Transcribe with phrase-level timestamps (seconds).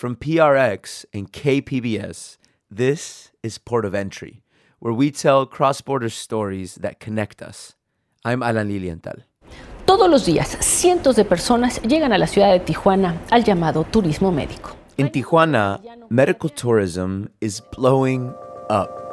[0.00, 2.38] From PRX and KPBS,
[2.70, 4.42] this is Port of Entry,
[4.78, 7.74] where we tell cross border stories that connect us.
[8.24, 9.26] I'm Alan Lilienthal.
[9.84, 14.32] Todos los días, cientos de personas llegan a la ciudad de Tijuana al llamado turismo
[14.32, 14.74] médico.
[14.96, 18.32] In Tijuana, medical tourism is blowing
[18.70, 19.09] up.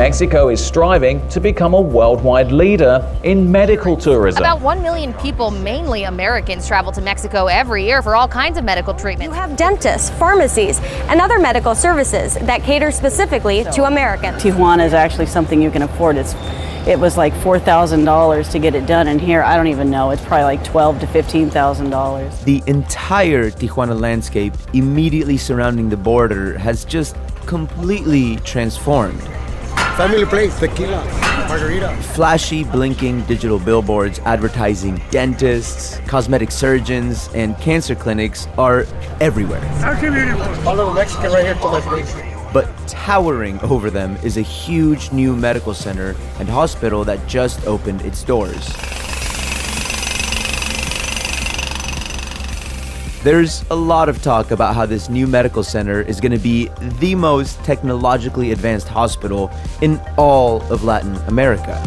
[0.00, 4.40] Mexico is striving to become a worldwide leader in medical tourism.
[4.40, 8.64] About 1 million people, mainly Americans, travel to Mexico every year for all kinds of
[8.64, 9.30] medical treatment.
[9.30, 14.42] You have dentists, pharmacies, and other medical services that cater specifically to Americans.
[14.42, 16.16] Tijuana is actually something you can afford.
[16.16, 16.34] It's
[16.86, 20.24] it was like $4,000 to get it done and here I don't even know it's
[20.24, 22.44] probably like 12 to $15,000.
[22.44, 29.20] The entire Tijuana landscape immediately surrounding the border has just completely transformed.
[30.00, 31.04] Family place, tequila,
[31.46, 31.94] margarita.
[32.14, 38.86] Flashy, blinking digital billboards advertising dentists, cosmetic surgeons, and cancer clinics are
[39.20, 39.62] everywhere.
[40.66, 42.50] All over Mexican right here to my.
[42.50, 48.00] But towering over them is a huge new medical center and hospital that just opened
[48.00, 48.74] its doors.
[53.22, 56.70] There's a lot of talk about how this new medical center is going to be
[57.00, 59.50] the most technologically advanced hospital
[59.82, 61.78] in all of Latin America.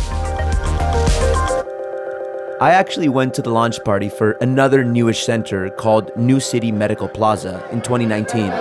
[2.61, 7.07] I actually went to the launch party for another newish center called New City Medical
[7.07, 8.51] Plaza in 2019.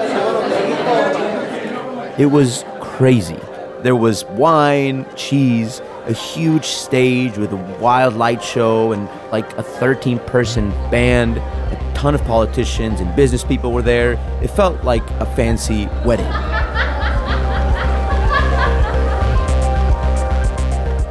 [2.19, 3.39] It was crazy.
[3.83, 9.63] There was wine, cheese, a huge stage with a wild light show, and like a
[9.63, 11.37] 13 person band.
[11.37, 14.13] A ton of politicians and business people were there.
[14.43, 16.31] It felt like a fancy wedding.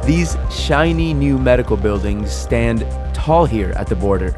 [0.06, 4.32] These shiny new medical buildings stand tall here at the border,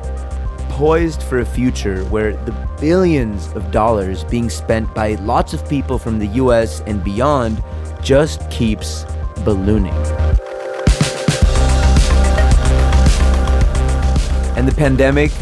[0.68, 5.98] poised for a future where the billions of dollars being spent by lots of people
[5.98, 7.62] from the US and beyond
[8.02, 9.04] just keeps
[9.44, 9.94] ballooning.
[14.56, 15.32] And the pandemic,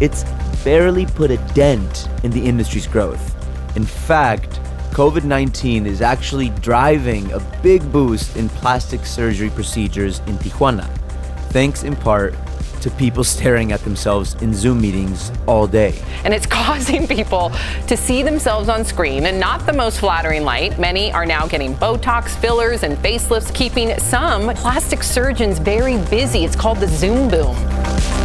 [0.00, 0.24] it's
[0.64, 3.36] barely put a dent in the industry's growth.
[3.76, 4.60] In fact,
[4.92, 10.86] COVID 19 is actually driving a big boost in plastic surgery procedures in Tijuana,
[11.48, 12.34] thanks in part
[12.82, 15.98] to people staring at themselves in Zoom meetings all day.
[16.24, 17.52] And it's causing people
[17.86, 20.78] to see themselves on screen in not the most flattering light.
[20.78, 26.44] Many are now getting Botox, fillers, and facelifts, keeping some plastic surgeons very busy.
[26.44, 28.21] It's called the Zoom boom.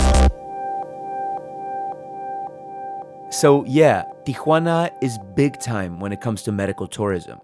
[3.37, 7.37] So, yeah, Tijuana is big time when it comes to medical tourism.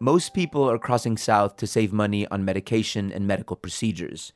[0.00, 4.32] Most people are crossing south to save money on medication and medical procedures.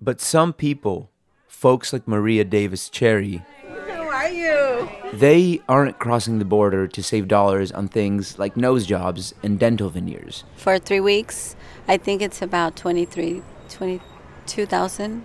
[0.00, 1.12] But some people,
[1.46, 3.44] folks like Maria Davis Cherry,
[3.86, 4.88] How are you?
[5.12, 9.90] they aren't crossing the border to save dollars on things like nose jobs and dental
[9.90, 10.42] veneers.
[10.56, 11.54] For three weeks,
[11.86, 15.24] I think it's about 23, 22,000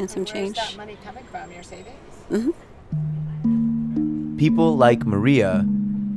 [0.00, 0.56] and some change.
[0.56, 1.52] Where's that money coming from?
[1.52, 1.94] Your savings?
[2.28, 2.50] hmm
[4.36, 5.64] People like Maria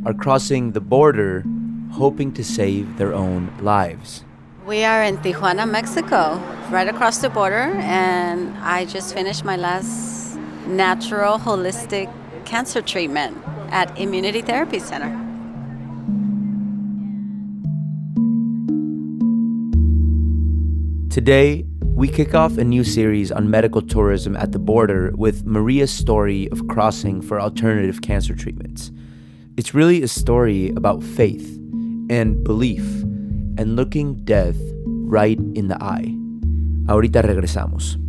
[0.05, 1.45] are crossing the border
[1.93, 4.25] hoping to save their own lives.
[4.65, 6.35] We are in Tijuana, Mexico,
[6.69, 10.37] right across the border, and I just finished my last
[10.67, 12.11] natural holistic
[12.43, 13.37] cancer treatment
[13.71, 15.15] at Immunity Therapy Center.
[21.09, 21.65] Today,
[21.99, 26.47] we kick off a new series on medical tourism at the border with Maria's story
[26.49, 28.89] of crossing for alternative cancer treatments.
[29.57, 31.59] It's really a story about faith
[32.09, 32.85] and belief
[33.59, 34.55] and looking death
[34.85, 36.15] right in the eye.
[36.87, 38.08] Ahorita regresamos.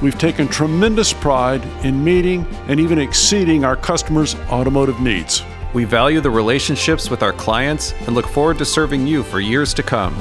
[0.00, 5.42] we've taken tremendous pride in meeting and even exceeding our customers' automotive needs.
[5.72, 9.72] We value the relationships with our clients and look forward to serving you for years
[9.74, 10.14] to come.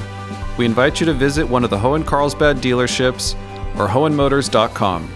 [0.59, 3.33] we invite you to visit one of the Hoehn Carlsbad dealerships
[3.79, 5.07] or hoehnmotors.com.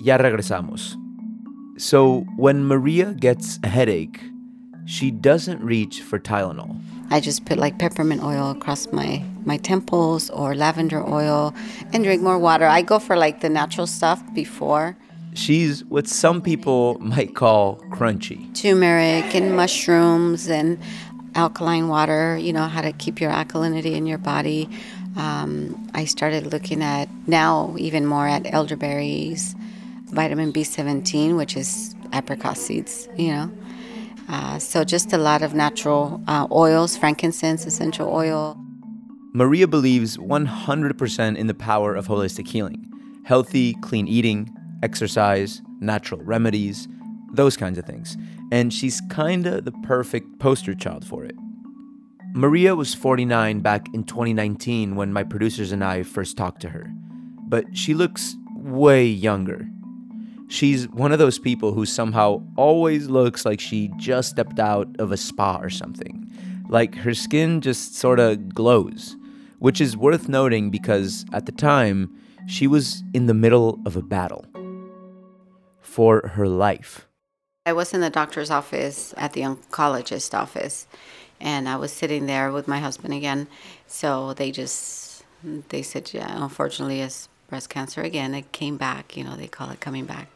[0.00, 0.96] Ya regresamos.
[1.78, 4.20] So, when Maria gets a headache,
[4.86, 6.80] she doesn't reach for Tylenol.
[7.10, 11.54] I just put like peppermint oil across my my temples or lavender oil
[11.92, 12.66] and drink more water.
[12.66, 14.96] I go for like the natural stuff before.
[15.34, 18.54] She's what some people might call crunchy.
[18.54, 20.78] Turmeric and mushrooms and
[21.34, 24.68] alkaline water, you know, how to keep your alkalinity in your body.
[25.16, 29.54] Um, I started looking at now even more at elderberries,
[30.06, 33.50] vitamin B17, which is apricot seeds, you know.
[34.28, 38.56] Uh, so just a lot of natural uh, oils, frankincense, essential oil.
[39.32, 42.80] Maria believes 100% in the power of holistic healing
[43.24, 46.86] healthy, clean eating, exercise, natural remedies,
[47.32, 48.18] those kinds of things.
[48.52, 51.34] And she's kinda the perfect poster child for it.
[52.34, 56.92] Maria was 49 back in 2019 when my producers and I first talked to her,
[57.48, 59.68] but she looks way younger.
[60.48, 65.10] She's one of those people who somehow always looks like she just stepped out of
[65.10, 66.30] a spa or something.
[66.68, 69.16] Like her skin just sort of glows,
[69.58, 72.10] which is worth noting because at the time,
[72.46, 74.44] she was in the middle of a battle
[75.80, 77.06] for her life.
[77.66, 80.86] I was in the doctor's office at the oncologist office,
[81.40, 83.48] and I was sitting there with my husband again.
[83.86, 88.34] So they just they said, yeah, unfortunately, it's breast cancer again.
[88.34, 89.16] It came back.
[89.16, 90.28] You know, they call it coming back.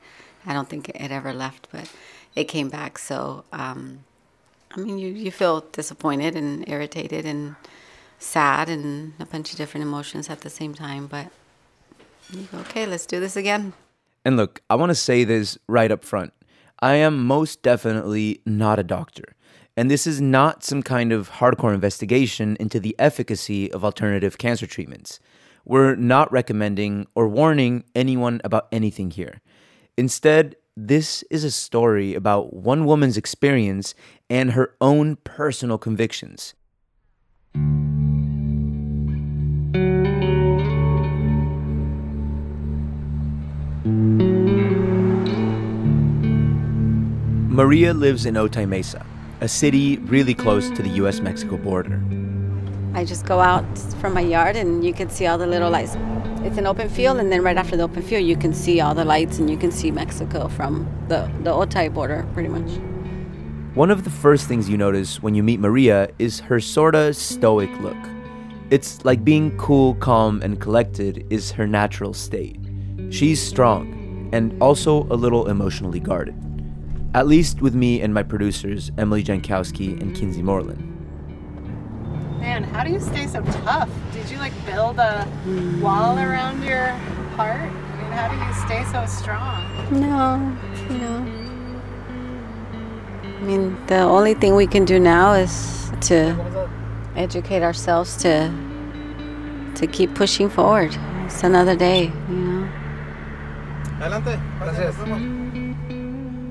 [0.48, 1.92] I don't think it ever left, but
[2.34, 2.98] it came back.
[2.98, 4.00] So, um,
[4.74, 7.54] I mean, you, you feel disappointed and irritated and
[8.18, 11.06] sad and a bunch of different emotions at the same time.
[11.06, 11.26] But
[12.32, 13.74] you go, okay, let's do this again.
[14.24, 16.32] And look, I want to say this right up front.
[16.80, 19.36] I am most definitely not a doctor.
[19.76, 24.66] And this is not some kind of hardcore investigation into the efficacy of alternative cancer
[24.66, 25.20] treatments.
[25.64, 29.40] We're not recommending or warning anyone about anything here.
[29.98, 33.96] Instead, this is a story about one woman's experience
[34.30, 36.54] and her own personal convictions.
[47.50, 49.04] Maria lives in Otay Mesa,
[49.40, 52.00] a city really close to the US Mexico border.
[52.94, 53.66] I just go out
[54.00, 55.96] from my yard and you can see all the little lights.
[56.42, 58.94] It's an open field, and then right after the open field, you can see all
[58.94, 62.70] the lights and you can see Mexico from the, the Otay border, pretty much.
[63.74, 67.70] One of the first things you notice when you meet Maria is her sorta stoic
[67.80, 67.96] look.
[68.70, 72.58] It's like being cool, calm, and collected is her natural state.
[73.10, 76.34] She's strong and also a little emotionally guarded.
[77.14, 80.97] At least with me and my producers, Emily Jankowski and Kinsey Moreland.
[82.40, 83.88] Man, how do you stay so tough?
[84.12, 85.26] Did you like build a
[85.80, 86.88] wall around your
[87.36, 87.60] heart?
[87.60, 89.64] I mean, how do you stay so strong?
[89.90, 90.56] No,
[90.90, 91.26] you know.
[93.24, 96.36] I mean, the only thing we can do now is to
[97.16, 98.52] educate ourselves to
[99.76, 100.96] to keep pushing forward.
[101.26, 102.68] It's another day, you know.
[104.00, 104.38] Adelante.
[104.58, 104.96] Gracias.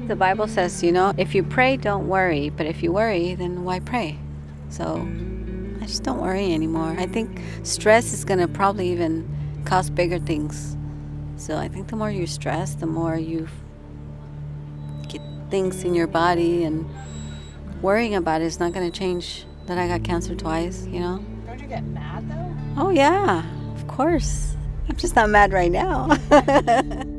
[0.07, 2.49] The Bible says, you know, if you pray, don't worry.
[2.49, 4.17] But if you worry, then why pray?
[4.69, 5.05] So
[5.81, 6.95] I just don't worry anymore.
[6.97, 9.27] I think stress is going to probably even
[9.65, 10.75] cause bigger things.
[11.37, 13.47] So I think the more you stress, the more you
[15.07, 16.89] get things in your body, and
[17.81, 21.23] worrying about it is not going to change that I got cancer twice, you know?
[21.45, 22.81] Don't you get mad though?
[22.81, 23.43] Oh, yeah,
[23.75, 24.55] of course.
[24.89, 26.17] I'm just not mad right now.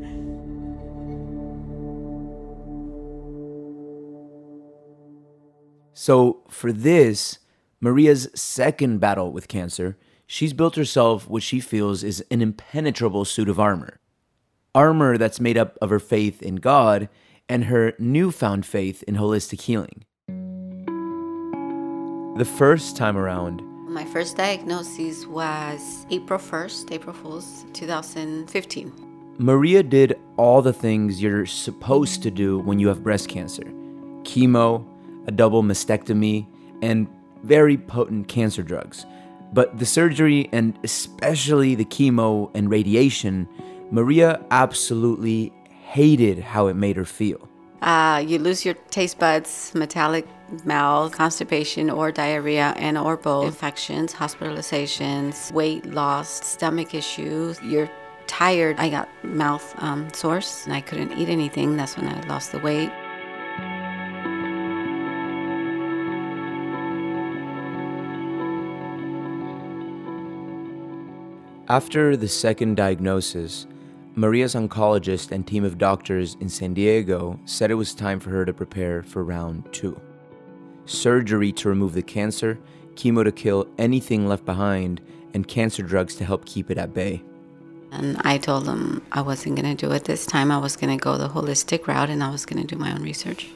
[6.01, 7.41] So, for this,
[7.81, 13.49] Maria's second battle with cancer, she's built herself what she feels is an impenetrable suit
[13.49, 14.01] of armor.
[14.75, 17.09] Armor that's made up of her faith in God
[17.49, 20.05] and her newfound faith in holistic healing.
[22.37, 28.93] The first time around, My first diagnosis was April 1st, April Fool's 2015.
[29.39, 33.73] Maria did all the things you're supposed to do when you have breast cancer
[34.25, 34.85] chemo,
[35.27, 36.47] a double mastectomy,
[36.83, 37.09] and
[37.43, 39.07] very potent cancer drugs.
[39.53, 43.49] But the surgery, and especially the chemo and radiation,
[43.91, 47.49] Maria absolutely hated how it made her feel.
[47.81, 50.27] Uh, you lose your taste buds, metallic
[50.65, 53.47] mouth, constipation or diarrhea, and or both.
[53.47, 57.61] Infections, hospitalizations, weight loss, stomach issues.
[57.63, 57.91] You're
[58.27, 58.79] tired.
[58.79, 61.77] I got mouth um, sores and I couldn't eat anything.
[61.77, 62.91] That's when I lost the weight.
[71.71, 73.67] After the second diagnosis,
[74.15, 78.47] Maria's oncologist and team of doctors in San Diego said it was time for her
[78.47, 80.01] to prepare for round two
[80.87, 82.59] surgery to remove the cancer,
[82.95, 85.03] chemo to kill anything left behind,
[85.35, 87.23] and cancer drugs to help keep it at bay.
[87.93, 90.51] And I told them I wasn't going to do it this time.
[90.51, 92.93] I was going to go the holistic route and I was going to do my
[92.93, 93.51] own research.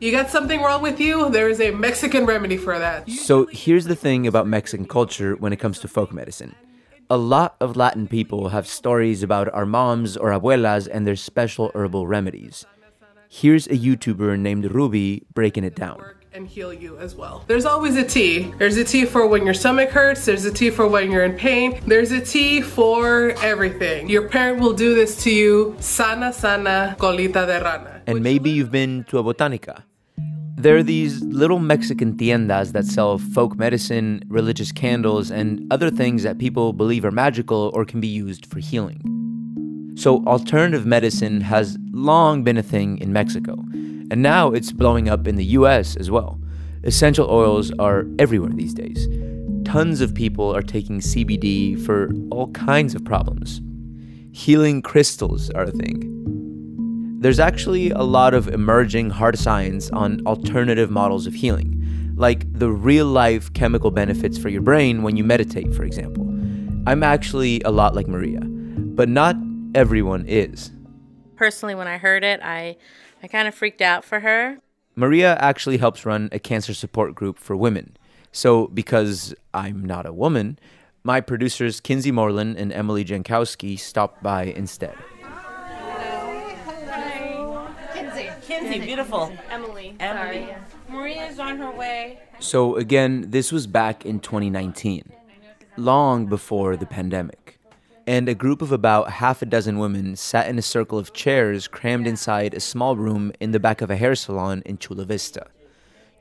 [0.00, 1.28] You got something wrong with you?
[1.28, 3.10] There is a Mexican remedy for that.
[3.10, 6.54] So here's the thing about Mexican culture when it comes to folk medicine.
[7.10, 11.72] A lot of Latin people have stories about our moms or abuelas and their special
[11.74, 12.64] herbal remedies.
[13.28, 16.00] Here's a YouTuber named Ruby breaking it down.
[16.38, 17.42] And heal you as well.
[17.48, 18.54] There's always a tea.
[18.58, 20.24] There's a tea for when your stomach hurts.
[20.24, 21.80] There's a tea for when you're in pain.
[21.84, 24.08] There's a tea for everything.
[24.08, 25.74] Your parent will do this to you.
[25.80, 28.02] Sana, sana, colita de rana.
[28.06, 29.82] And maybe you've been to a botanica.
[30.56, 36.22] There are these little Mexican tiendas that sell folk medicine, religious candles, and other things
[36.22, 39.02] that people believe are magical or can be used for healing.
[39.96, 43.56] So, alternative medicine has long been a thing in Mexico,
[44.10, 46.40] and now it's blowing up in the US as well.
[46.84, 49.08] Essential oils are everywhere these days.
[49.64, 53.60] Tons of people are taking CBD for all kinds of problems.
[54.32, 57.18] Healing crystals are a thing.
[57.20, 62.70] There's actually a lot of emerging hard science on alternative models of healing, like the
[62.70, 66.26] real life chemical benefits for your brain when you meditate, for example.
[66.86, 69.36] I'm actually a lot like Maria, but not
[69.74, 70.70] everyone is.
[71.34, 72.76] Personally, when I heard it, I,
[73.22, 74.58] I kind of freaked out for her.
[74.94, 77.96] Maria actually helps run a cancer support group for women.
[78.32, 80.58] So, because I'm not a woman,
[81.02, 84.94] my producers Kinsey Moreland and Emily Jankowski stopped by instead.
[88.42, 89.32] Kinsey, beautiful.
[89.50, 89.94] Emily.
[90.00, 90.46] Emily.
[90.46, 90.56] Sorry.
[90.88, 92.18] Maria's on her way.
[92.38, 95.12] So, again, this was back in 2019,
[95.76, 97.57] long before the pandemic.
[98.08, 101.68] And a group of about half a dozen women sat in a circle of chairs
[101.68, 105.48] crammed inside a small room in the back of a hair salon in Chula Vista.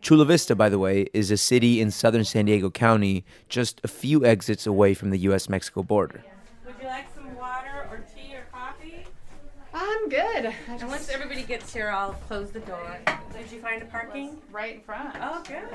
[0.01, 3.87] Chula Vista, by the way, is a city in southern San Diego County, just a
[3.87, 6.25] few exits away from the US Mexico border.
[6.65, 9.05] Would you like some water or tea or coffee?
[9.79, 10.51] I'm good.
[10.67, 12.97] And once everybody gets here, I'll close the door.
[13.31, 14.41] Did you find a parking?
[14.51, 15.15] Right in front.
[15.21, 15.67] Oh, good.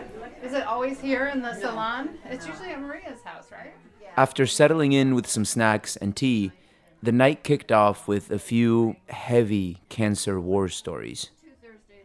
[0.42, 2.18] Is it always here in the salon?
[2.24, 3.72] It's usually at Maria's house, right?
[4.16, 6.50] After settling in with some snacks and tea,
[7.00, 11.30] the night kicked off with a few heavy cancer war stories.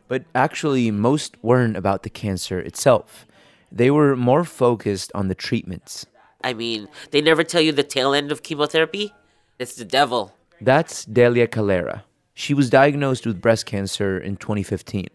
[0.07, 3.25] But actually, most weren't about the cancer itself.
[3.71, 6.05] They were more focused on the treatments.
[6.43, 9.15] I mean, they never tell you the tail end of chemotherapy.
[9.57, 10.36] It's the devil.
[10.61, 12.03] That's Delia Calera.
[12.33, 15.07] She was diagnosed with breast cancer in 2015.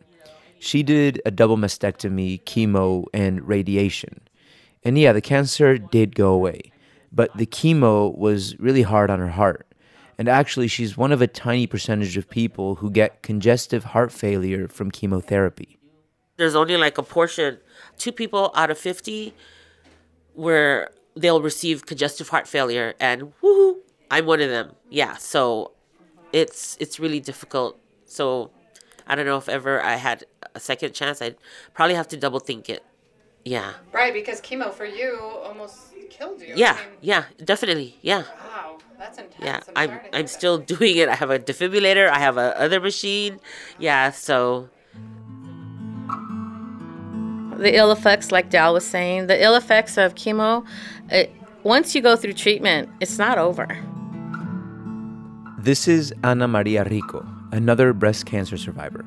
[0.58, 4.20] She did a double mastectomy, chemo, and radiation.
[4.84, 6.72] And yeah, the cancer did go away,
[7.10, 9.66] but the chemo was really hard on her heart.
[10.18, 14.68] And actually, she's one of a tiny percentage of people who get congestive heart failure
[14.68, 15.78] from chemotherapy.
[16.36, 17.58] There's only like a portion,
[17.98, 19.34] two people out of 50,
[20.34, 23.78] where they'll receive congestive heart failure, and woohoo,
[24.12, 24.72] I'm one of them.
[24.90, 25.72] Yeah, so
[26.32, 27.78] it's it's really difficult.
[28.04, 28.50] So
[29.06, 31.36] I don't know if ever I had a second chance, I'd
[31.72, 32.84] probably have to double think it.
[33.44, 33.72] Yeah.
[33.90, 35.78] Right, because chemo for you almost
[36.10, 36.52] killed you.
[36.54, 37.96] Yeah, I mean, yeah, definitely.
[38.02, 38.24] Yeah.
[38.54, 39.42] wow, that's intense.
[39.42, 40.28] Yeah, I'm, I'm sorry to hear I'm that.
[40.28, 41.08] still doing it.
[41.08, 42.08] I have a defibrillator.
[42.08, 43.40] I have a other machine.
[43.78, 44.68] Yeah, so
[47.56, 50.66] The ill effects, like Dal was saying, the ill effects of chemo,
[51.10, 51.30] it,
[51.62, 53.78] once you go through treatment, it's not over.
[55.62, 59.04] This is Ana Maria Rico, another breast cancer survivor.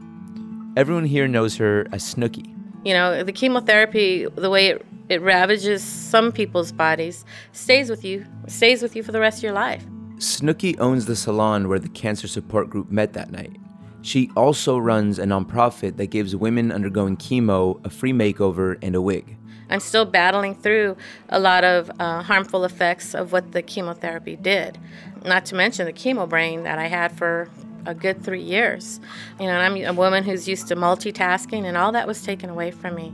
[0.77, 2.55] Everyone here knows her as Snooky.
[2.85, 8.25] You know, the chemotherapy, the way it, it ravages some people's bodies, stays with you,
[8.47, 9.85] stays with you for the rest of your life.
[10.19, 13.57] Snooky owns the salon where the cancer support group met that night.
[14.01, 19.01] She also runs a nonprofit that gives women undergoing chemo a free makeover and a
[19.01, 19.35] wig.
[19.69, 20.95] I'm still battling through
[21.29, 24.77] a lot of uh, harmful effects of what the chemotherapy did.
[25.25, 27.49] Not to mention the chemo brain that I had for
[27.85, 28.99] a good three years.
[29.39, 32.49] You know, and I'm a woman who's used to multitasking, and all that was taken
[32.49, 33.13] away from me.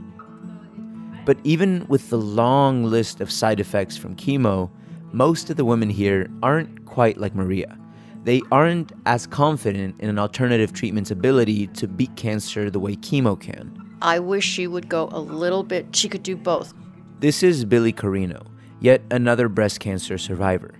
[1.24, 4.70] But even with the long list of side effects from chemo,
[5.12, 7.78] most of the women here aren't quite like Maria.
[8.24, 13.40] They aren't as confident in an alternative treatment's ability to beat cancer the way chemo
[13.40, 13.78] can.
[14.00, 16.74] I wish she would go a little bit, she could do both.
[17.20, 18.44] This is Billy Carino,
[18.80, 20.74] yet another breast cancer survivor.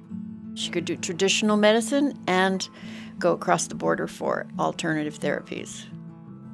[0.54, 2.68] She could do traditional medicine and
[3.18, 5.86] go across the border for alternative therapies.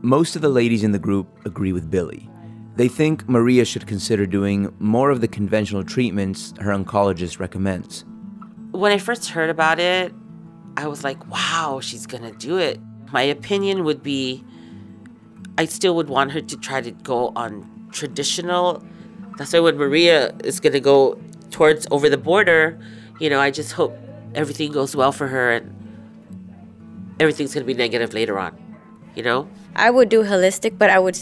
[0.02, 2.28] Most of the ladies in the group agree with Billy.
[2.76, 8.04] They think Maria should consider doing more of the conventional treatments her oncologist recommends.
[8.70, 10.12] When I first heard about it,
[10.76, 12.78] I was like, wow, she's gonna do it.
[13.10, 14.44] My opinion would be
[15.56, 18.84] I still would want her to try to go on traditional.
[19.38, 22.78] That's why when Maria is gonna go towards over the border,
[23.18, 23.96] you know, I just hope
[24.34, 25.74] everything goes well for her and
[27.20, 28.56] everything's gonna be negative later on,
[29.14, 29.48] you know?
[29.74, 31.18] I would do holistic, but I would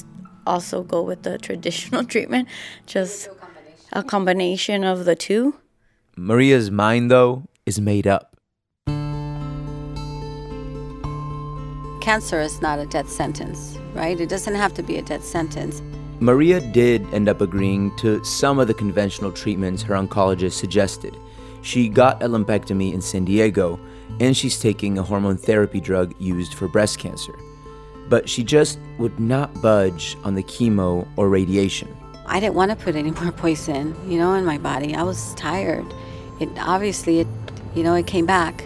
[0.46, 2.48] also go with the traditional treatment,
[2.86, 3.28] just
[3.92, 5.54] a combination of the two.
[6.16, 8.36] Maria's mind, though, is made up.
[12.00, 14.20] Cancer is not a death sentence, right?
[14.20, 15.82] It doesn't have to be a death sentence.
[16.20, 21.18] Maria did end up agreeing to some of the conventional treatments her oncologist suggested.
[21.66, 23.80] She got a lumpectomy in San Diego,
[24.20, 27.36] and she's taking a hormone therapy drug used for breast cancer.
[28.08, 31.88] But she just would not budge on the chemo or radiation.
[32.24, 34.94] I didn't want to put any more poison, you know, in my body.
[34.94, 35.84] I was tired.
[36.38, 37.26] It obviously, it,
[37.74, 38.64] you know, it came back,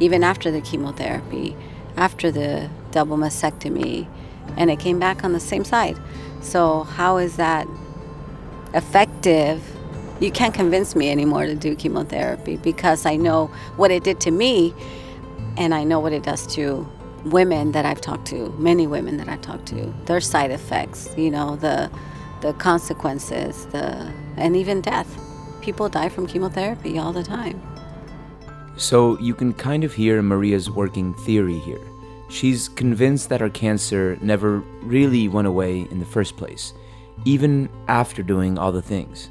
[0.00, 1.54] even after the chemotherapy,
[1.98, 4.08] after the double mastectomy,
[4.56, 5.98] and it came back on the same side.
[6.40, 7.68] So how is that
[8.72, 9.62] effective?
[10.20, 13.46] You can't convince me anymore to do chemotherapy because I know
[13.76, 14.74] what it did to me,
[15.56, 16.86] and I know what it does to
[17.24, 19.92] women that I've talked to, many women that I've talked to.
[20.04, 21.90] Their side effects, you know, the
[22.42, 25.08] the consequences, the and even death.
[25.62, 27.60] People die from chemotherapy all the time.
[28.76, 31.80] So you can kind of hear Maria's working theory here.
[32.30, 36.72] She's convinced that her cancer never really went away in the first place,
[37.24, 39.28] even after doing all the things.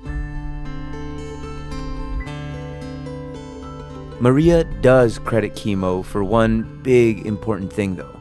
[4.21, 8.19] Maria does credit chemo for one big important thing, though.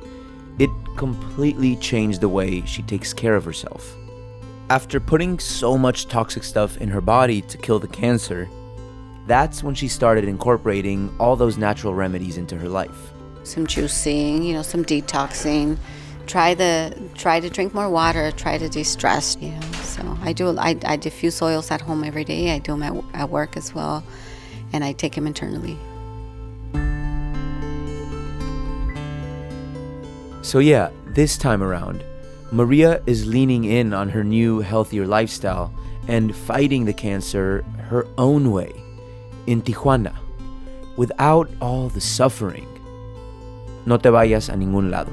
[0.61, 3.97] It completely changed the way she takes care of herself.
[4.71, 8.49] After putting so much toxic stuff in her body to kill the cancer,
[9.27, 13.13] that's when she started incorporating all those natural remedies into her life.
[13.43, 15.79] Some juicing, you know, some detoxing.
[16.29, 18.31] Try the try to drink more water.
[18.33, 19.37] Try to de-stress.
[19.41, 20.57] You know, so I do.
[20.59, 22.53] I, I diffuse oils at home every day.
[22.53, 24.05] I do them at, at work as well,
[24.73, 25.79] and I take them internally.
[30.49, 32.03] So, yeah, this time around,
[32.53, 35.71] Maria is leaning in on her new, healthier lifestyle
[36.09, 38.73] and fighting the cancer her own way
[39.47, 40.17] in Tijuana
[40.97, 42.67] without all the suffering.
[43.85, 45.13] No te vayas a ningún lado.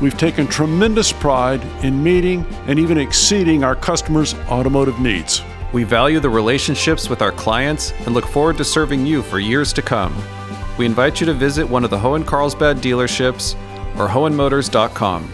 [0.00, 5.42] we've taken tremendous pride in meeting and even exceeding our customers' automotive needs.
[5.72, 9.72] We value the relationships with our clients and look forward to serving you for years
[9.74, 10.14] to come.
[10.78, 13.54] We invite you to visit one of the Hoehn Carlsbad dealerships
[13.98, 15.28] or hoehnmotors.com.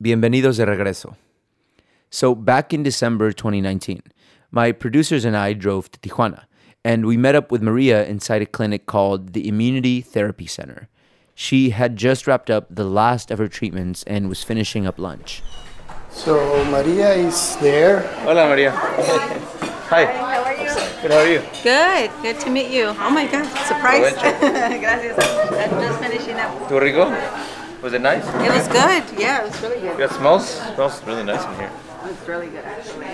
[0.00, 1.16] Bienvenidos de regreso.
[2.10, 4.00] So, back in December 2019,
[4.50, 6.44] my producers and I drove to Tijuana,
[6.88, 10.88] and we met up with Maria inside a clinic called the Immunity Therapy Center.
[11.34, 15.42] She had just wrapped up the last of her treatments and was finishing up lunch.
[16.08, 18.08] So, Maria is there.
[18.24, 18.70] Hola, Maria.
[19.92, 20.06] Hi.
[20.16, 20.72] How are you?
[21.02, 21.42] Good, how are you?
[21.62, 22.10] Good.
[22.22, 22.96] Good to meet you.
[22.96, 24.14] Oh my God, surprise.
[24.80, 25.18] Gracias.
[25.20, 26.68] I'm just finishing up.
[26.70, 27.12] ¿Tu rico?
[27.82, 28.24] Was it nice?
[28.40, 29.04] It was good.
[29.20, 30.00] Yeah, it was really good.
[30.00, 31.70] It smells smells really nice in here.
[32.06, 33.12] It's really good, actually.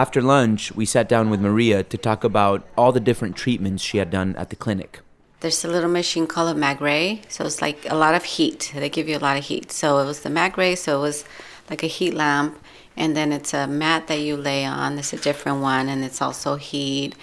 [0.00, 3.98] After lunch, we sat down with Maria to talk about all the different treatments she
[3.98, 5.00] had done at the clinic.
[5.40, 8.72] There's a little machine called a Magray, so it's like a lot of heat.
[8.74, 9.70] They give you a lot of heat.
[9.70, 11.26] So it was the Magray, so it was
[11.68, 12.58] like a heat lamp,
[12.96, 14.98] and then it's a mat that you lay on.
[14.98, 17.14] It's a different one, and it's also heat.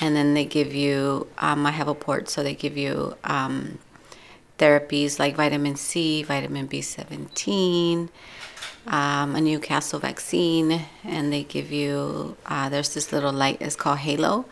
[0.00, 3.80] And then they give you, um, I have a port, so they give you um,
[4.60, 8.10] therapies like vitamin C, vitamin B17,
[8.86, 13.98] um, a Newcastle vaccine, and they give you, uh, there's this little light, it's called
[13.98, 14.46] Halo.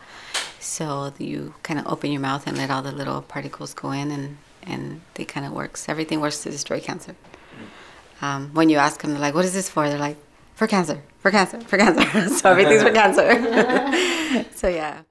[0.59, 4.11] So you kind of open your mouth and let all the little particles go in,
[4.11, 5.89] and and they kind of works.
[5.89, 7.15] Everything works to destroy cancer.
[8.21, 10.17] Um, when you ask them, they're like, "What is this for?" They're like,
[10.53, 13.25] "For cancer, for cancer, for cancer." so everything's for cancer.
[14.55, 15.01] so yeah.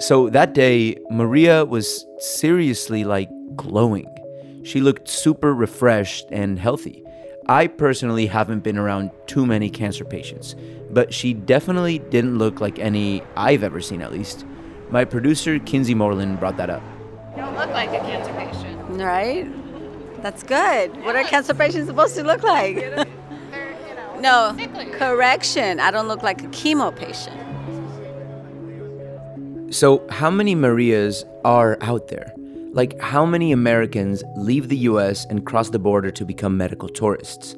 [0.00, 4.13] So that day, Maria was seriously like glowing.
[4.64, 7.04] She looked super refreshed and healthy.
[7.46, 10.54] I personally haven't been around too many cancer patients,
[10.90, 14.46] but she definitely didn't look like any I've ever seen, at least.
[14.88, 16.82] My producer, Kinsey Moreland, brought that up.
[17.32, 18.80] You don't look like a cancer patient.
[18.98, 20.22] Right?
[20.22, 20.96] That's good.
[21.04, 22.76] What are cancer patients supposed to look like?
[24.20, 24.56] no,
[24.92, 25.78] correction.
[25.78, 27.38] I don't look like a chemo patient.
[29.74, 32.34] So, how many Marias are out there?
[32.74, 37.54] Like, how many Americans leave the US and cross the border to become medical tourists?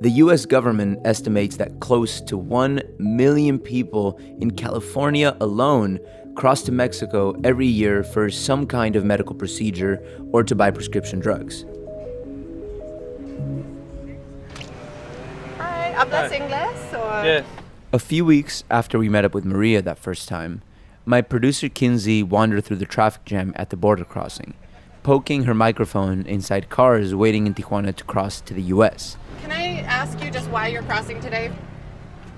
[0.00, 5.98] The US government estimates that close to 1 million people in California alone
[6.36, 11.18] cross to Mexico every year for some kind of medical procedure or to buy prescription
[11.18, 11.64] drugs.
[15.58, 17.44] Hi, ¿hablas inglés or?
[17.92, 20.62] A few weeks after we met up with Maria that first time,
[21.04, 24.54] my producer Kinsey wandered through the traffic jam at the border crossing,
[25.02, 29.16] poking her microphone inside cars waiting in Tijuana to cross to the US.
[29.40, 31.50] Can I ask you just why you're crossing today?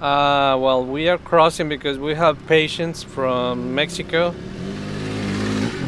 [0.00, 4.34] Uh, well, we are crossing because we have patients from Mexico.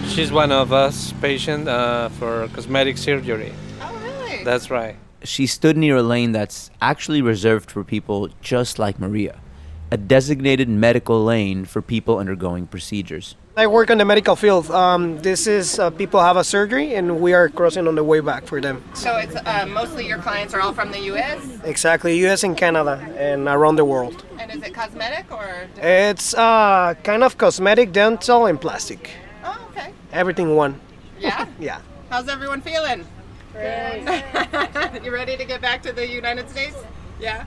[0.06, 3.52] She's one of us, patient uh, for cosmetic surgery.
[3.80, 4.44] Oh, really?
[4.44, 4.96] That's right.
[5.24, 9.40] She stood near a lane that's actually reserved for people just like Maria,
[9.90, 13.36] a designated medical lane for people undergoing procedures.
[13.56, 14.70] I work in the medical field.
[14.70, 18.20] Um, this is uh, people have a surgery, and we are crossing on the way
[18.20, 18.84] back for them.
[18.92, 21.40] So it's uh, mostly your clients are all from the U.S.
[21.64, 22.44] Exactly, U.S.
[22.44, 24.24] and Canada, and around the world.
[24.38, 25.68] And is it cosmetic or?
[25.76, 29.10] It's uh, kind of cosmetic, dental, and plastic.
[29.42, 29.92] Oh, okay.
[30.12, 30.80] Everything one.
[31.18, 31.46] Yeah.
[31.58, 31.80] Yeah.
[32.10, 33.06] How's everyone feeling?
[33.52, 34.04] Great.
[35.02, 36.76] you ready to get back to the United States?
[37.18, 37.46] Yeah.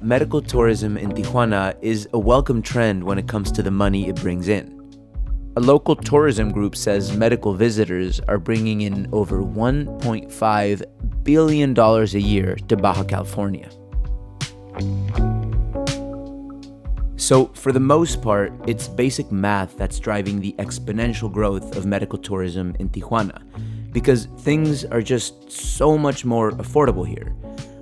[0.00, 4.14] Medical tourism in Tijuana is a welcome trend when it comes to the money it
[4.16, 4.72] brings in.
[5.56, 12.56] A local tourism group says medical visitors are bringing in over $1.5 billion a year
[12.68, 13.68] to Baja California.
[17.18, 22.18] So, for the most part, it's basic math that's driving the exponential growth of medical
[22.18, 23.42] tourism in Tijuana,
[23.90, 27.34] because things are just so much more affordable here.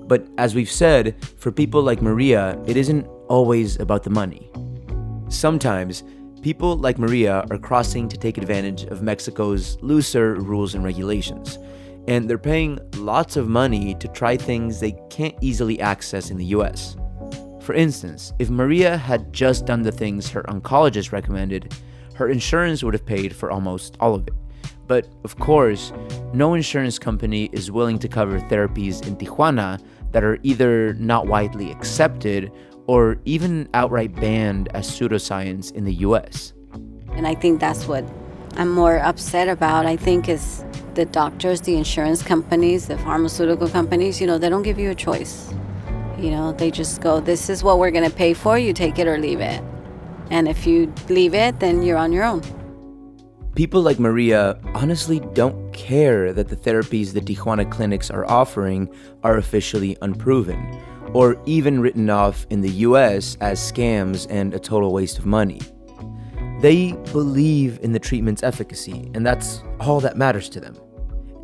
[0.06, 4.50] But as we've said, for people like Maria, it isn't always about the money.
[5.30, 6.04] Sometimes,
[6.40, 11.58] people like Maria are crossing to take advantage of Mexico's looser rules and regulations,
[12.06, 16.44] and they're paying lots of money to try things they can't easily access in the
[16.56, 16.96] US.
[17.64, 21.74] For instance, if Maria had just done the things her oncologist recommended,
[22.14, 24.34] her insurance would have paid for almost all of it.
[24.86, 25.90] But of course,
[26.34, 31.70] no insurance company is willing to cover therapies in Tijuana that are either not widely
[31.70, 32.52] accepted
[32.86, 36.52] or even outright banned as pseudoscience in the US.
[37.12, 38.04] And I think that's what
[38.56, 39.86] I'm more upset about.
[39.86, 44.64] I think is the doctors, the insurance companies, the pharmaceutical companies, you know, they don't
[44.64, 45.54] give you a choice.
[46.18, 48.98] You know, they just go, this is what we're going to pay for, you take
[48.98, 49.62] it or leave it.
[50.30, 52.42] And if you leave it, then you're on your own.
[53.54, 58.88] People like Maria honestly don't care that the therapies the Tijuana clinics are offering
[59.22, 60.58] are officially unproven,
[61.12, 65.60] or even written off in the US as scams and a total waste of money.
[66.60, 70.76] They believe in the treatment's efficacy, and that's all that matters to them.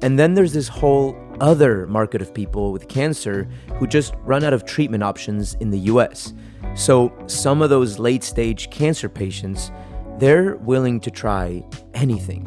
[0.02, 4.52] And then there's this whole other market of people with cancer who just run out
[4.52, 6.32] of treatment options in the US.
[6.74, 9.70] So some of those late stage cancer patients,
[10.18, 12.46] they're willing to try anything,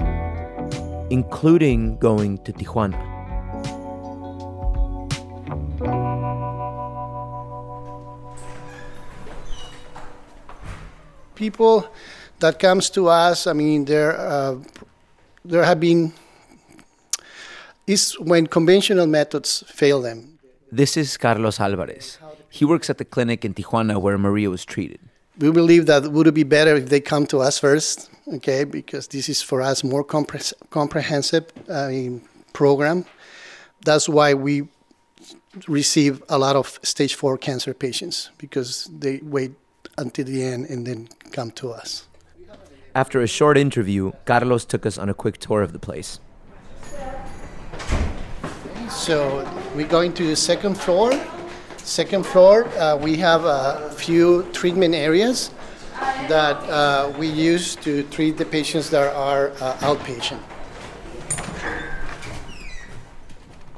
[1.10, 3.12] including going to Tijuana.
[11.36, 11.90] People
[12.40, 14.58] that comes to us, I mean, there uh,
[15.44, 16.14] there have been
[17.88, 20.40] is when conventional methods fail them.
[20.72, 22.18] This is Carlos Alvarez.
[22.50, 25.00] He works at the clinic in Tijuana where Maria was treated.
[25.40, 28.64] We believe that would it be better if they come to us first, okay?
[28.64, 31.92] Because this is for us more compre- comprehensive uh,
[32.54, 33.06] program.
[33.84, 34.68] That's why we
[35.68, 39.54] receive a lot of stage four cancer patients because they wait
[39.98, 42.08] until the end and then come to us.
[42.96, 46.20] After a short interview, Carlos took us on a quick tour of the place.
[49.04, 51.12] So we're going to the second floor.
[51.76, 55.52] Second floor, uh, we have a few treatment areas
[56.30, 60.40] that uh, we use to treat the patients that are uh, outpatient.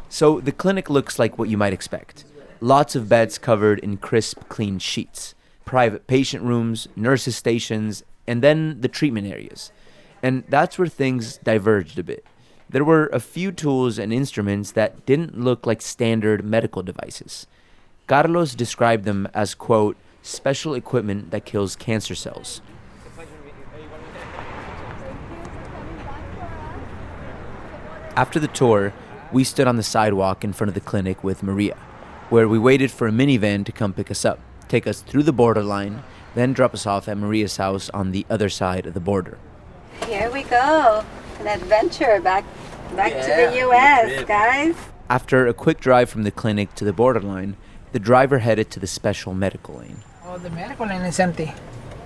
[0.09, 2.23] So the clinic looks like what you might expect.
[2.61, 5.33] Lots of beds covered in crisp, clean sheets,
[5.65, 9.71] private patient rooms, nurses' stations, and then the treatment areas.
[10.21, 12.23] And that's where things diverged a bit.
[12.75, 17.47] There were a few tools and instruments that didn't look like standard medical devices.
[18.05, 22.59] Carlos described them as, quote, special equipment that kills cancer cells.
[28.17, 28.91] After the tour,
[29.31, 31.77] we stood on the sidewalk in front of the clinic with Maria,
[32.29, 35.31] where we waited for a minivan to come pick us up, take us through the
[35.31, 39.38] borderline, then drop us off at Maria's house on the other side of the border.
[40.07, 41.05] Here we go.
[41.39, 42.43] An adventure back
[42.95, 44.76] back to the US, guys.
[45.10, 47.56] After a quick drive from the clinic to the borderline,
[47.91, 49.98] the driver headed to the special medical lane.
[50.26, 51.54] Oh, the medical lane is empty.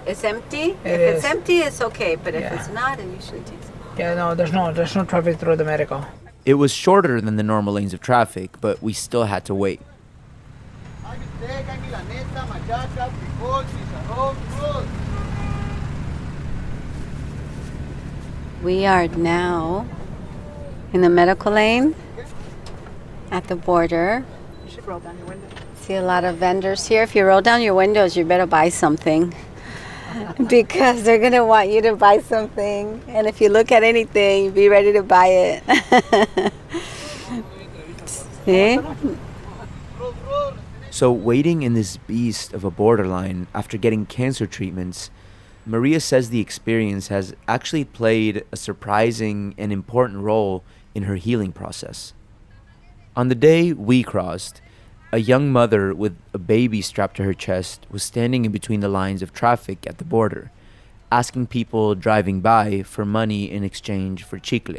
[0.05, 0.71] It's empty?
[0.83, 4.35] It if it's empty, it's okay, but if it's not, it usually takes Yeah, no,
[4.35, 6.05] there's no there's no traffic through the medical.
[6.45, 9.81] It was shorter than the normal lanes of traffic, but we still had to wait.
[18.63, 19.85] We are now
[20.93, 21.95] in the medical lane
[23.31, 24.25] at the border.
[24.65, 25.47] You should roll down your window.
[25.81, 27.03] See a lot of vendors here.
[27.03, 29.33] If you roll down your windows, you better buy something
[30.49, 33.01] because they're going to want you to buy something.
[33.07, 36.53] And if you look at anything, be ready to buy it.
[38.45, 38.79] See?
[40.91, 45.11] So, waiting in this beast of a borderline after getting cancer treatments,
[45.65, 50.63] Maria says the experience has actually played a surprising and important role
[50.99, 52.13] in her healing process.
[53.15, 54.61] On the day we crossed,
[55.13, 58.89] a young mother with a baby strapped to her chest was standing in between the
[58.89, 60.51] lines of traffic at the border,
[61.09, 64.75] asking people driving by for money in exchange for chicle.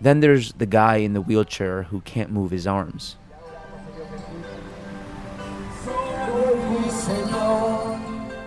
[0.00, 3.14] Then there's the guy in the wheelchair who can't move his arms.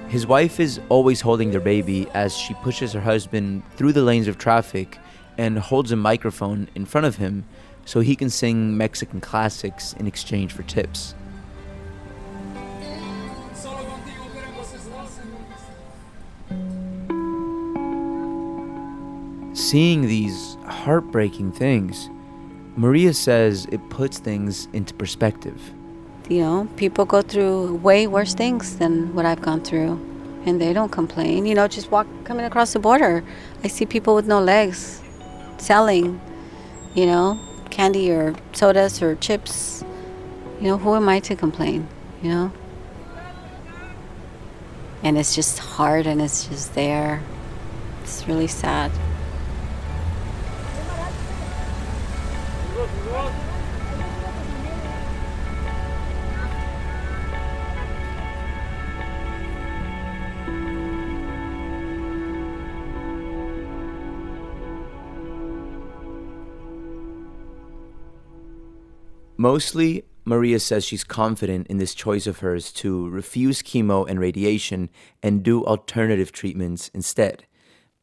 [0.09, 4.27] His wife is always holding their baby as she pushes her husband through the lanes
[4.27, 4.99] of traffic
[5.37, 7.45] and holds a microphone in front of him
[7.85, 11.13] so he can sing Mexican classics in exchange for tips.
[19.53, 22.09] Seeing these heartbreaking things,
[22.75, 25.61] Maria says it puts things into perspective.
[26.27, 29.99] You know, people go through way worse things than what I've gone through,
[30.45, 31.45] and they don't complain.
[31.45, 33.23] You know, just walk coming across the border.
[33.63, 35.01] I see people with no legs
[35.57, 36.21] selling,
[36.93, 37.39] you know,
[37.69, 39.83] candy or sodas or chips.
[40.59, 41.87] You know, who am I to complain,
[42.21, 42.51] you know?
[45.03, 47.21] And it's just hard and it's just there.
[48.01, 48.91] It's really sad.
[69.45, 74.89] Mostly, Maria says she's confident in this choice of hers to refuse chemo and radiation
[75.21, 77.45] and do alternative treatments instead.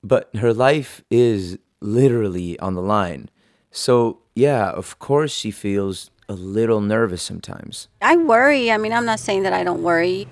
[0.05, 3.29] But her life is literally on the line.
[3.73, 7.89] So, yeah, of course, she feels a little nervous sometimes.
[8.01, 8.71] I worry.
[8.71, 10.29] I mean, I'm not saying that I don't worry.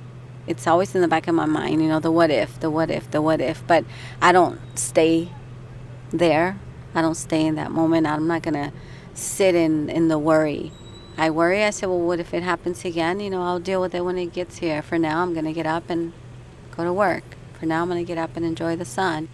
[0.46, 2.88] It's always in the back of my mind, you know, the what if, the what
[2.88, 3.66] if, the what if.
[3.66, 3.85] But
[4.23, 5.29] I don't stay
[6.12, 6.61] there.
[6.94, 8.07] I don't stay in that moment.
[8.07, 8.73] I'm not going to
[9.12, 10.70] sit in, in the worry.
[11.21, 11.63] I worry.
[11.63, 13.21] I said, well, what if it happens again?
[13.21, 14.81] You know, I'll deal with it when it gets here.
[14.81, 16.15] For now, I'm going to get up and
[16.75, 17.37] go to work.
[17.59, 19.29] For now, I'm going to get up and enjoy the sun.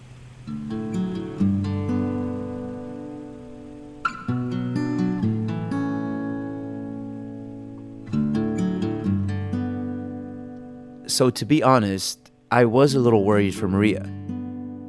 [11.07, 14.03] So, to be honest, I was a little worried for Maria.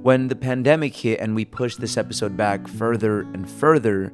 [0.03, 4.13] When the pandemic hit and we pushed this episode back further and further,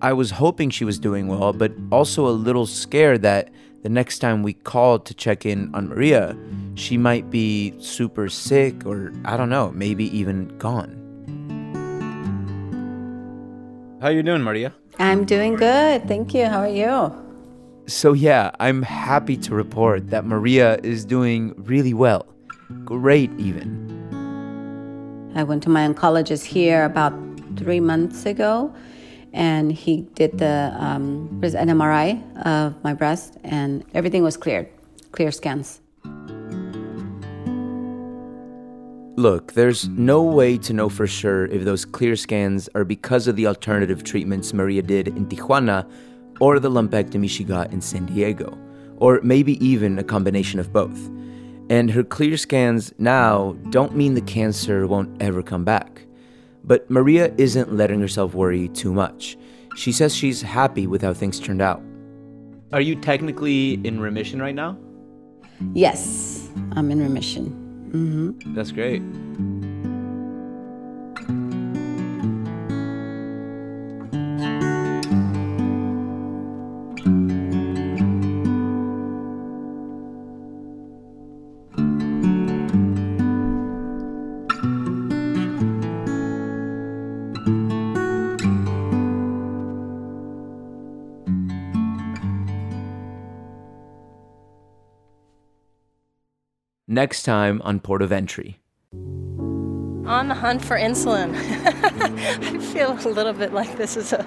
[0.00, 3.50] I was hoping she was doing well, but also a little scared that
[3.82, 6.36] the next time we called to check in on Maria,
[6.74, 10.94] she might be super sick or I don't know, maybe even gone.
[14.00, 14.72] How are you doing, Maria?
[15.00, 16.06] I'm doing good.
[16.06, 16.46] Thank you.
[16.46, 17.12] How are you?
[17.88, 22.26] So yeah, I'm happy to report that Maria is doing really well.
[22.84, 23.88] Great even.
[25.34, 27.12] I went to my oncologist here about
[27.56, 28.72] three months ago,
[29.38, 34.68] and he did the um, an MRI of my breast, and everything was cleared,
[35.12, 35.80] clear scans.
[39.16, 43.36] Look, there's no way to know for sure if those clear scans are because of
[43.36, 45.88] the alternative treatments Maria did in Tijuana
[46.40, 48.58] or the lumpectomy she got in San Diego,
[48.96, 50.98] or maybe even a combination of both.
[51.70, 56.07] And her clear scans now don't mean the cancer won't ever come back.
[56.68, 59.38] But Maria isn't letting herself worry too much.
[59.74, 61.82] She says she's happy with how things turned out.
[62.74, 64.76] Are you technically in remission right now?
[65.72, 67.46] Yes, I'm in remission.
[67.90, 68.54] Mm-hmm.
[68.54, 69.00] That's great.
[96.98, 98.58] Next time on Port of Entry.
[98.92, 101.32] On the hunt for insulin.
[101.36, 104.26] I feel a little bit like this is a,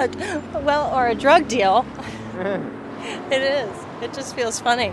[0.00, 1.86] a well, or a drug deal.
[3.30, 3.70] it is.
[4.02, 4.92] It just feels funny.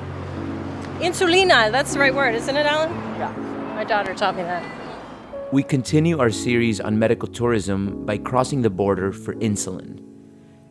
[0.99, 2.91] Insulina, that's the right word, isn't it, Alan?
[3.17, 3.32] Yeah.
[3.73, 4.63] My daughter taught me that.
[5.52, 10.02] We continue our series on medical tourism by crossing the border for insulin.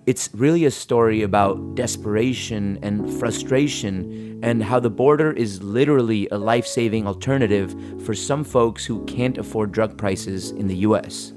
[0.05, 6.39] It's really a story about desperation and frustration, and how the border is literally a
[6.39, 7.73] life saving alternative
[8.05, 11.33] for some folks who can't afford drug prices in the US.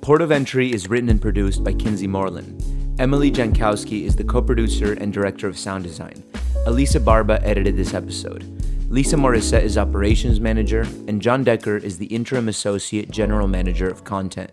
[0.00, 2.75] Port of Entry is written and produced by Kinsee Morlan.
[2.98, 6.24] Emily Jankowski is the co producer and director of sound design.
[6.64, 8.42] Elisa Barba edited this episode.
[8.88, 14.04] Lisa Morissette is operations manager, and John Decker is the interim associate general manager of
[14.04, 14.50] content.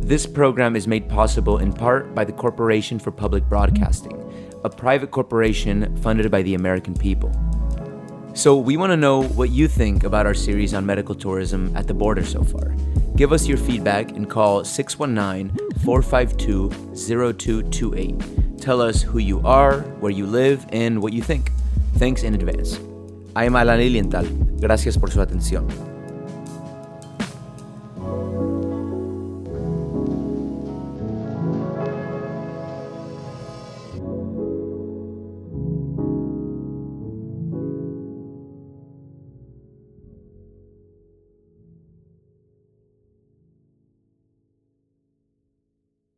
[0.00, 4.16] This program is made possible in part by the Corporation for Public Broadcasting,
[4.62, 7.32] a private corporation funded by the American people.
[8.34, 11.86] So, we want to know what you think about our series on medical tourism at
[11.86, 12.74] the border so far.
[13.14, 16.70] Give us your feedback and call 619 452
[17.34, 18.58] 0228.
[18.58, 21.52] Tell us who you are, where you live, and what you think.
[21.96, 22.80] Thanks in advance.
[23.36, 24.26] I am Alan Lilienthal.
[24.60, 25.91] Gracias por su atención.